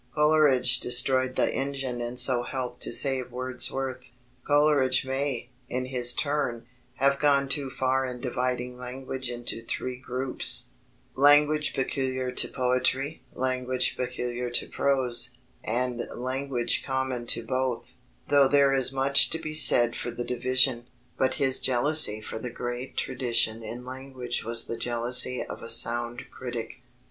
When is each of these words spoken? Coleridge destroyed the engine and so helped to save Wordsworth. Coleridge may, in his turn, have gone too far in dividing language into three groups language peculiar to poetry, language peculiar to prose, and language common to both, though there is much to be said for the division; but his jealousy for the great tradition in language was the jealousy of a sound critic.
Coleridge 0.15 0.79
destroyed 0.79 1.35
the 1.35 1.53
engine 1.53 2.01
and 2.01 2.17
so 2.19 2.41
helped 2.41 2.81
to 2.81 2.91
save 2.91 3.31
Wordsworth. 3.31 4.09
Coleridge 4.47 5.05
may, 5.05 5.51
in 5.69 5.85
his 5.85 6.15
turn, 6.15 6.65
have 6.95 7.19
gone 7.19 7.47
too 7.47 7.69
far 7.69 8.03
in 8.03 8.19
dividing 8.19 8.77
language 8.79 9.29
into 9.29 9.61
three 9.63 9.97
groups 9.97 10.71
language 11.15 11.75
peculiar 11.75 12.31
to 12.31 12.47
poetry, 12.47 13.21
language 13.33 13.95
peculiar 13.95 14.49
to 14.49 14.67
prose, 14.67 15.37
and 15.63 16.09
language 16.15 16.83
common 16.83 17.27
to 17.27 17.43
both, 17.45 17.93
though 18.27 18.47
there 18.47 18.73
is 18.73 18.91
much 18.91 19.29
to 19.29 19.37
be 19.37 19.53
said 19.53 19.95
for 19.95 20.09
the 20.09 20.25
division; 20.25 20.87
but 21.15 21.35
his 21.35 21.59
jealousy 21.59 22.19
for 22.19 22.39
the 22.39 22.49
great 22.49 22.97
tradition 22.97 23.61
in 23.61 23.85
language 23.85 24.43
was 24.43 24.65
the 24.65 24.77
jealousy 24.77 25.45
of 25.47 25.61
a 25.61 25.69
sound 25.69 26.23
critic. 26.31 26.81